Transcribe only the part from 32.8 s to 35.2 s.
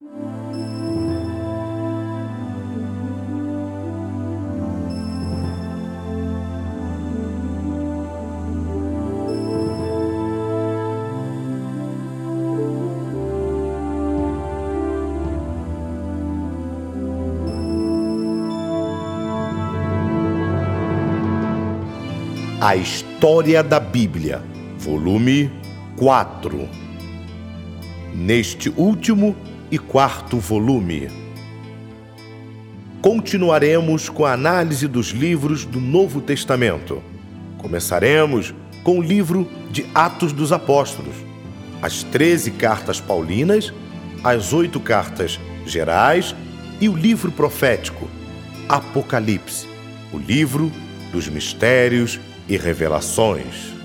continuaremos com a análise dos